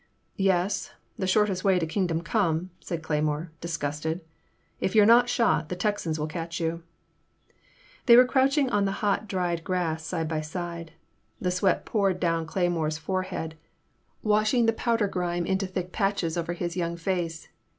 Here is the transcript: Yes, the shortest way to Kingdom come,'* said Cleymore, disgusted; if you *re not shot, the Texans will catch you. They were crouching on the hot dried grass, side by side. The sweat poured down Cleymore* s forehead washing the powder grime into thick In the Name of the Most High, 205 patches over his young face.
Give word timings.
Yes, 0.39 0.89
the 1.15 1.27
shortest 1.27 1.63
way 1.63 1.77
to 1.77 1.85
Kingdom 1.85 2.21
come,'* 2.23 2.71
said 2.79 3.03
Cleymore, 3.03 3.51
disgusted; 3.61 4.21
if 4.79 4.95
you 4.95 5.03
*re 5.03 5.05
not 5.05 5.29
shot, 5.29 5.69
the 5.69 5.75
Texans 5.75 6.17
will 6.17 6.25
catch 6.25 6.59
you. 6.59 6.81
They 8.07 8.17
were 8.17 8.25
crouching 8.25 8.67
on 8.71 8.85
the 8.85 8.93
hot 9.05 9.27
dried 9.27 9.63
grass, 9.63 10.03
side 10.03 10.27
by 10.27 10.41
side. 10.41 10.93
The 11.39 11.51
sweat 11.51 11.85
poured 11.85 12.19
down 12.19 12.47
Cleymore* 12.47 12.87
s 12.87 12.97
forehead 12.97 13.53
washing 14.23 14.65
the 14.65 14.73
powder 14.73 15.07
grime 15.07 15.45
into 15.45 15.67
thick 15.67 15.85
In 15.85 15.91
the 15.91 15.97
Name 15.99 16.09
of 16.09 16.15
the 16.15 16.25
Most 16.25 16.25
High, 16.25 16.29
205 16.31 16.35
patches 16.35 16.37
over 16.37 16.53
his 16.53 16.75
young 16.75 16.97
face. 16.97 17.49